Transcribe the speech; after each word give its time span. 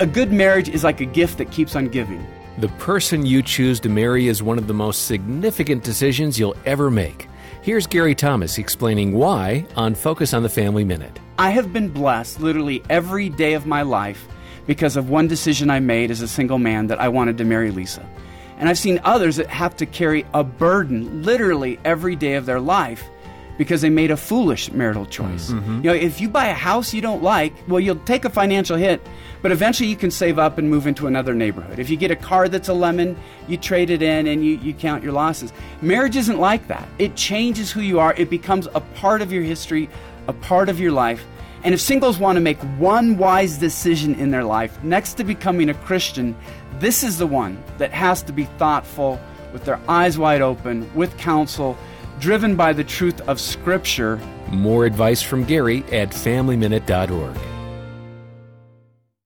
A 0.00 0.06
good 0.06 0.32
marriage 0.32 0.68
is 0.68 0.82
like 0.82 1.00
a 1.00 1.04
gift 1.04 1.38
that 1.38 1.52
keeps 1.52 1.76
on 1.76 1.86
giving. 1.86 2.26
The 2.58 2.66
person 2.80 3.24
you 3.24 3.42
choose 3.42 3.78
to 3.78 3.88
marry 3.88 4.26
is 4.26 4.42
one 4.42 4.58
of 4.58 4.66
the 4.66 4.74
most 4.74 5.06
significant 5.06 5.84
decisions 5.84 6.36
you'll 6.36 6.56
ever 6.66 6.90
make. 6.90 7.28
Here's 7.62 7.86
Gary 7.86 8.16
Thomas 8.16 8.58
explaining 8.58 9.12
why 9.12 9.64
on 9.76 9.94
Focus 9.94 10.34
on 10.34 10.42
the 10.42 10.48
Family 10.48 10.82
Minute. 10.82 11.20
I 11.38 11.50
have 11.50 11.72
been 11.72 11.90
blessed 11.90 12.40
literally 12.40 12.82
every 12.90 13.28
day 13.28 13.52
of 13.54 13.66
my 13.66 13.82
life 13.82 14.26
because 14.66 14.96
of 14.96 15.10
one 15.10 15.28
decision 15.28 15.70
I 15.70 15.78
made 15.78 16.10
as 16.10 16.22
a 16.22 16.28
single 16.28 16.58
man 16.58 16.88
that 16.88 17.00
I 17.00 17.08
wanted 17.08 17.38
to 17.38 17.44
marry 17.44 17.70
Lisa. 17.70 18.04
And 18.58 18.68
I've 18.68 18.78
seen 18.78 19.00
others 19.04 19.36
that 19.36 19.46
have 19.46 19.76
to 19.76 19.86
carry 19.86 20.26
a 20.34 20.42
burden 20.42 21.22
literally 21.22 21.78
every 21.84 22.16
day 22.16 22.34
of 22.34 22.46
their 22.46 22.60
life 22.60 23.04
because 23.58 23.82
they 23.82 23.90
made 23.90 24.10
a 24.10 24.16
foolish 24.16 24.70
marital 24.72 25.06
choice. 25.06 25.50
Mm-hmm. 25.50 25.76
You 25.76 25.82
know, 25.82 25.94
if 25.94 26.20
you 26.20 26.28
buy 26.28 26.46
a 26.46 26.54
house 26.54 26.92
you 26.92 27.00
don't 27.00 27.22
like, 27.22 27.52
well, 27.68 27.80
you'll 27.80 27.96
take 27.96 28.24
a 28.24 28.30
financial 28.30 28.76
hit, 28.76 29.00
but 29.42 29.52
eventually 29.52 29.88
you 29.88 29.96
can 29.96 30.10
save 30.10 30.38
up 30.38 30.58
and 30.58 30.68
move 30.68 30.86
into 30.86 31.06
another 31.06 31.34
neighborhood. 31.34 31.78
If 31.78 31.90
you 31.90 31.96
get 31.96 32.10
a 32.10 32.16
car 32.16 32.48
that's 32.48 32.68
a 32.68 32.74
lemon, 32.74 33.16
you 33.46 33.56
trade 33.56 33.90
it 33.90 34.02
in 34.02 34.26
and 34.26 34.44
you, 34.44 34.56
you 34.56 34.74
count 34.74 35.02
your 35.02 35.12
losses. 35.12 35.52
Marriage 35.82 36.16
isn't 36.16 36.38
like 36.38 36.66
that. 36.68 36.88
It 36.98 37.16
changes 37.16 37.70
who 37.70 37.80
you 37.80 38.00
are, 38.00 38.14
it 38.14 38.30
becomes 38.30 38.66
a 38.74 38.80
part 38.80 39.22
of 39.22 39.32
your 39.32 39.42
history, 39.42 39.88
a 40.28 40.32
part 40.32 40.68
of 40.68 40.80
your 40.80 40.92
life. 40.92 41.24
And 41.62 41.72
if 41.72 41.80
singles 41.80 42.18
want 42.18 42.36
to 42.36 42.40
make 42.40 42.58
one 42.78 43.16
wise 43.16 43.56
decision 43.56 44.14
in 44.16 44.30
their 44.30 44.44
life, 44.44 44.82
next 44.84 45.14
to 45.14 45.24
becoming 45.24 45.70
a 45.70 45.74
Christian, 45.74 46.36
this 46.78 47.02
is 47.02 47.16
the 47.16 47.26
one 47.26 47.62
that 47.78 47.90
has 47.90 48.22
to 48.24 48.32
be 48.32 48.44
thoughtful, 48.58 49.18
with 49.54 49.64
their 49.64 49.80
eyes 49.88 50.18
wide 50.18 50.42
open, 50.42 50.92
with 50.94 51.16
counsel, 51.16 51.78
driven 52.18 52.56
by 52.56 52.72
the 52.72 52.84
truth 52.84 53.20
of 53.22 53.40
Scripture. 53.40 54.20
More 54.50 54.86
advice 54.86 55.22
from 55.22 55.44
Gary 55.44 55.84
at 55.92 56.10
FamilyMinute.org. 56.10 57.53